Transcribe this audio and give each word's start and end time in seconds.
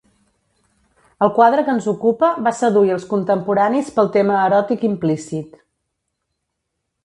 El 1.25 1.31
quadre 1.35 1.65
que 1.67 1.71
ens 1.73 1.89
ocupa 1.91 2.31
va 2.49 2.55
seduir 2.61 2.95
els 2.97 3.07
contemporanis 3.13 3.93
pel 3.99 4.11
tema 4.19 4.41
eròtic 4.49 4.89
implícit. 4.93 5.65